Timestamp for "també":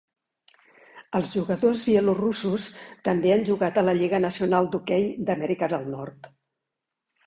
3.11-3.37